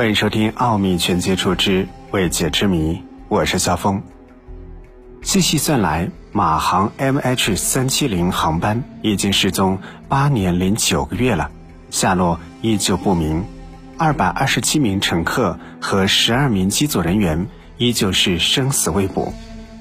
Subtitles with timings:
[0.00, 2.94] 欢迎收听《奥秘全接触之未解之谜》，
[3.28, 4.02] 我是肖峰。
[5.20, 9.78] 细细算来，马航 MH 三七零航班已经失踪
[10.08, 11.50] 八年零九个月了，
[11.90, 13.44] 下落依旧不明。
[13.98, 17.46] 二百二十七名乘客和十二名机组人员
[17.76, 19.34] 依旧是生死未卜。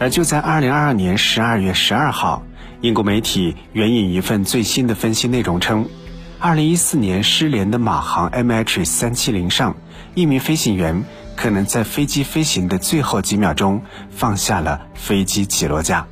[0.00, 2.42] 而就在二零二二年十二月十二号，
[2.80, 5.88] 英国媒体援引一份最新的分析内容称。
[6.42, 9.76] 二零一四年失联的马航 MH 三七零上，
[10.14, 11.04] 一名飞行员
[11.36, 16.06] 可能在飞机飞行的最后几秒钟放下了飞机起落架。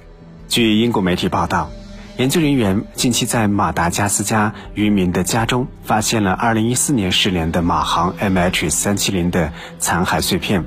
[0.46, 1.70] 据英国媒体报道，
[2.18, 10.62] 研究人员近期在马达加斯加渔民的家中发现了二零一四年失联的马航 MH 三七零的残骸碎片，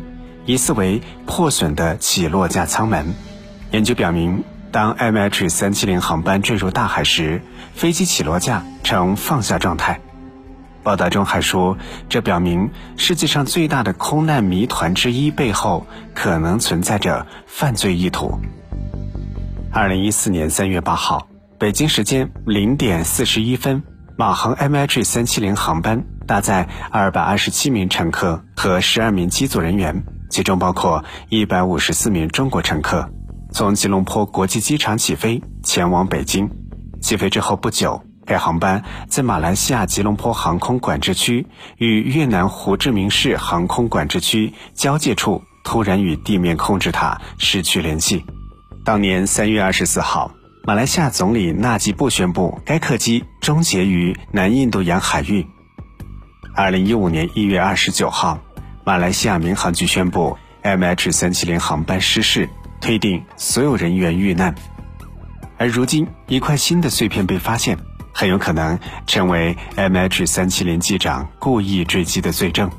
[0.48, 3.14] 疑似为破损的起落架舱门。
[3.70, 4.44] 研究表明。
[4.72, 7.42] 当 MH 三七零航班坠入大海时，
[7.74, 10.00] 飞机起落架呈放下状态。
[10.82, 18.40] 报道中还说，这表明世界上最大的空难谜团之一背后可能存在着犯罪意图。
[19.72, 21.28] 二零一四年三月八号，
[21.60, 23.84] 北京时间零点四十一分，
[24.18, 33.10] 马航 MH 三七零航班搭载二百二十七名乘客和十二名机组人员，其中包括一百五十四名中国乘客。
[33.54, 36.50] 从吉隆坡国际机场起飞，前往北京。
[37.02, 41.46] 起飞之后不久，该航班在马来西亚吉隆坡航空管制区
[41.78, 48.24] 与越南胡志明市航空管制区交界处突然与地面控制塔失去联系。
[48.86, 50.32] 当年三月二十四号，
[50.64, 55.46] 马来西亚总理纳吉布宣布该客机终结于南印度洋海域。
[56.56, 58.40] 二零一五年一月二十九号，
[58.86, 62.50] 马来西亚民航局宣布 MH 三七零航班失事。
[62.82, 64.54] 推定所有人员遇难，
[65.58, 67.78] 而如今一块新的碎片被发现，
[68.12, 72.70] 很有可能成为 MH 三七零机长故意坠机的罪证，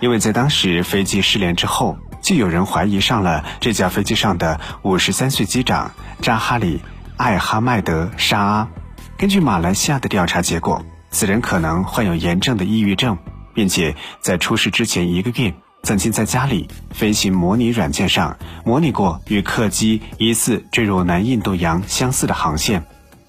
[0.00, 6.78] 因为在当时飞机失联之后，就有人怀疑上了这架飞机上的五十三岁机长扎哈里·
[7.16, 8.68] 艾哈迈德·沙阿。
[9.16, 13.16] 根据马来西亚的调查结果，此人可能患有严重的抑郁症，
[13.54, 15.54] 并且在出事之前一个月。
[15.82, 22.84] 曾经在家里飞行模拟软件上模拟过与客机疑似坠入南印度洋相似的航线，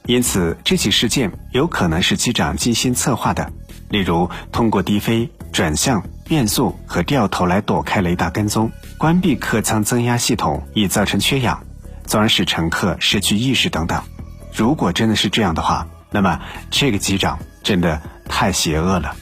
[0.05, 3.51] 因此这起事件有可能是机长精心策划的，
[3.89, 11.63] 例如通过低飞、转向、变速和掉头来躲开雷达跟踪，关闭客舱增压系统以造成缺氧，
[12.05, 14.03] 从而使乘客失去意识等等。
[14.53, 16.39] 如果真的是这样的话，那么
[16.69, 17.99] 这个机长真的
[18.29, 19.15] 太邪恶了。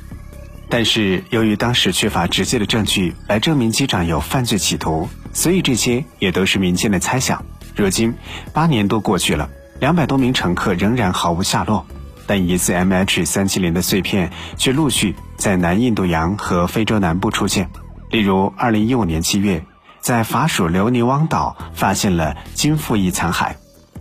[0.71, 7.43] 但是由于当时缺乏直接的证据来证明机长有犯罪企图，所以这些也都是民间的猜想。
[7.75, 8.13] 如今
[8.53, 9.49] 八年多过去了，
[9.81, 11.85] 两百多名乘客仍然毫无下落，
[12.25, 17.69] 但疑似 MH 三七零的碎片却陆续在南印度洋和非洲南部出现。
[18.09, 19.65] 例如，二零一五年七月，
[19.99, 23.55] 在法属留尼汪岛发现了金复翼残骸；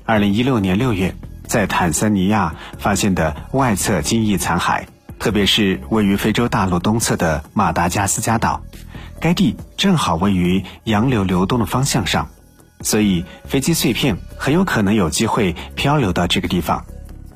[0.04, 1.16] 二零一六年六月，
[1.48, 4.84] 在坦桑尼亚发现的外侧金翼残骸。
[5.20, 8.62] 特别是位于非洲大陆东侧的马达加斯加岛，
[9.20, 12.26] 该地正好位于洋流流动的方向上，
[12.80, 16.86] 所以飞机碎片很有可能有机会漂流到这个地方。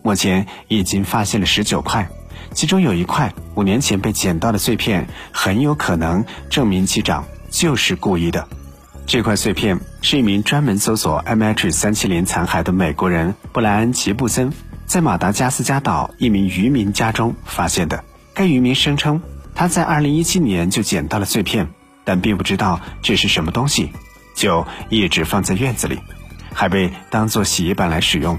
[0.02, 2.08] 目前已经发现了十九块，
[2.54, 8.48] 其中有一块五年前被捡到的碎片，很有可能证明机长就是故意的。
[9.06, 14.50] 这块碎片是一名专门搜索 MH 三七零残骸的美国人布莱恩·吉布森。
[14.94, 18.05] 在马达加斯加岛一名渔民家中发现的。
[18.32, 19.21] 该渔民声称，
[19.53, 21.69] 他在2017年就捡到了碎片，
[22.05, 23.91] 但并不知道这是什么东西，
[24.37, 25.99] 就一直放在院子里，
[26.53, 28.38] 还被当作洗衣板来使用。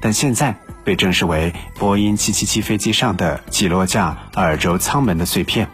[0.00, 5.66] 但现在被证实为波音777飞机上的起落架耳轴舱门的碎片。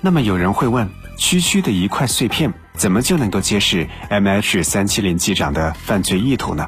[0.00, 0.88] 那么有人会问，
[1.18, 6.66] 区区的一块碎片，怎么就能够揭示 MH370 机长的犯罪意图呢？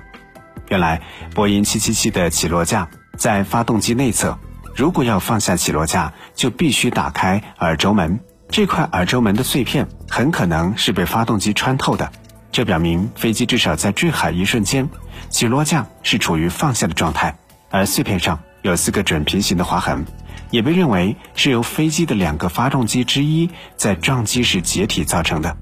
[0.72, 1.02] 原来，
[1.34, 2.88] 波音777的起落架
[3.18, 4.38] 在发动机内侧。
[4.74, 8.20] 如果要放下起落架，就必须打开耳轴门。
[8.48, 12.10] 这块耳轴门的碎片很可能是被发动机穿透的。
[12.50, 14.88] 这表明飞机至少在坠海一瞬间，
[15.28, 17.36] 起落架是处于放下的状态。
[17.68, 20.06] 而碎片上有四个准平行的划痕，
[20.50, 25.54] 也被认为是由飞机的两个发动机之一在撞击时解体造成的。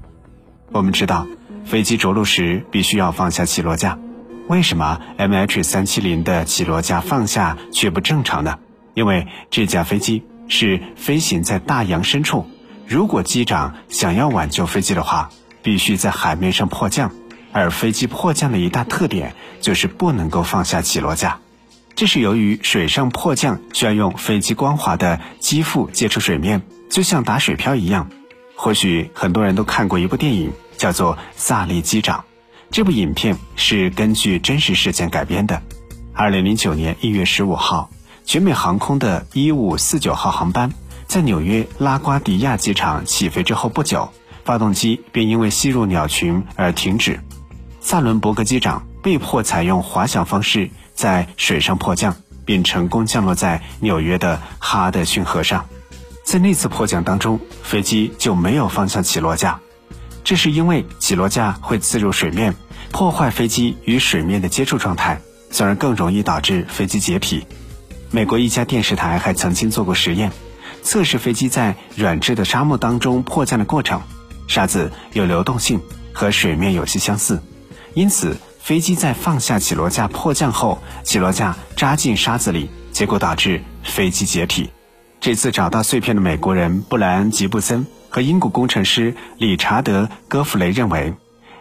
[0.71, 1.27] 我们知道，
[1.65, 3.99] 飞机着陆时必须要放下起落架。
[4.51, 8.59] 为什么 MH 三七零的起落架放下却不正常呢？
[8.93, 12.45] 因为这架飞机是飞行在大洋深处，
[12.85, 15.29] 如果机长想要挽救飞机的话，
[15.63, 17.13] 必须在海面上迫降，
[17.53, 21.39] 而飞机迫降的一大特点就是不能够放下起落架，
[21.95, 28.09] 这是由于水上迫降需要用飞机光滑的机腹接触水面，就像打水漂一样。
[28.57, 32.19] 或许很多人都看过一部电影，叫做《萨利机长》。
[32.71, 35.61] 这部影片是根据真实事件改编的。
[36.13, 37.89] 二零零九年一月十五号，
[38.23, 40.71] 全美航空的一五四九号航班
[41.05, 44.09] 在纽约拉瓜迪亚机场起飞之后不久，
[44.45, 47.19] 发动机便因为吸入鸟群而停止。
[47.81, 52.15] 萨伦伯格机长被迫采用滑翔方式在水上迫降，
[52.45, 55.65] 并成功降落在纽约的哈德逊河上。
[56.23, 59.59] 在那次迫降当中，飞机就没有放下起落架，
[60.23, 62.55] 这是因为起落架会刺入水面，
[62.91, 67.45] 破坏飞机与水面的接触状态，从而更容易导致飞机解体。
[68.11, 70.31] 美国一家电视台还曾经做过实验，
[70.83, 74.01] 测试飞机在软质的沙漠当中迫降的过程，
[74.47, 75.81] 沙子有流动性，
[76.13, 77.41] 和水面有些相似。
[77.93, 84.69] 因此，飞机在放下起落架迫降后，起落架扎进沙子里，结果导致飞机解体。
[85.21, 91.13] 这次找到碎片的美国人布莱恩·吉布森和英国工程师理查德·戈弗雷认为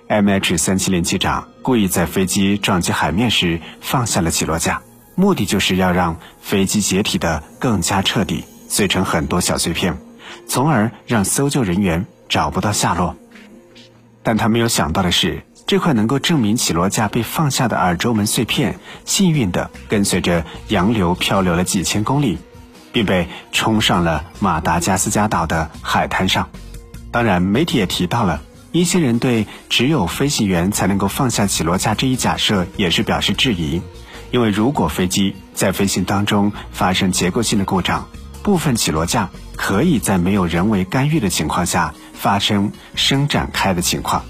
[0.08, 4.80] ，MH370 机长故意在飞机撞击海面时放下了起落架，
[5.14, 9.94] 目的就是要让飞机解体的更加彻底，碎成很多小碎片，
[10.48, 13.14] 从而让搜救人员找不到下落。
[14.22, 15.42] 但他没有想到的是。
[15.66, 22.38] 这块能够证明起落架被放下的耳周门碎片，幸运地跟随着洋流漂流了几千公里，
[22.92, 26.48] 并被冲上了马达加斯加岛的海滩上。
[27.10, 28.42] 当然，媒体也提到了
[28.72, 33.82] 一些人对只有飞行员才能够放下起落架这一假设也是表示质疑，
[34.30, 38.06] 因为如果飞机在飞行当中发生结构性的故障，
[38.42, 44.24] 部分起落架可以在没有人为干预的情况下发生伸展开的情况。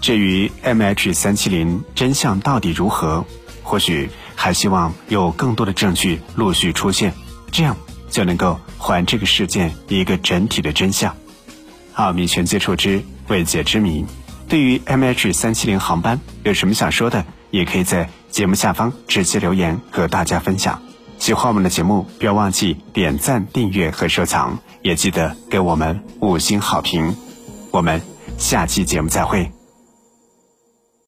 [0.00, 3.24] 至于 MH 三七零真相到底如何，
[3.62, 7.14] 或许还希望有更多的证据陆续出现，
[7.54, 7.76] 这样
[8.10, 11.14] 就能够还这个事件一个整体的真相。
[11.94, 14.04] 奥秘全接触之未解之谜，
[14.48, 20.82] 对于 MH 三七零航班有什么想说的，也可以在节目下方直接留言和大家分享。
[21.20, 27.14] 喜欢我们的节目，不要忘记点赞、订阅和收藏，也记得给我们五星好评。
[27.70, 28.02] 我们
[28.36, 29.63] 下期节目再会。